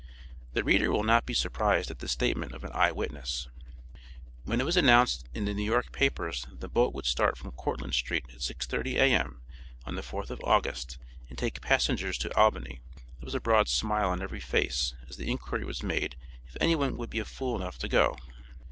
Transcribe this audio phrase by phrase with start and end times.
[0.53, 3.47] The reader will not be surprised at the statement of an eye witness:
[4.45, 7.51] "When it was announced in the New York papers that the boat would start from
[7.51, 9.13] Cortlandt street at 6:30 a.
[9.13, 9.43] m.,
[9.85, 10.97] on the 4th of August,
[11.29, 15.29] and take passengers to Albany, there was a broad smile on every face as the
[15.29, 16.15] inquiry was made
[16.47, 18.15] if any one would be fool enough to go?"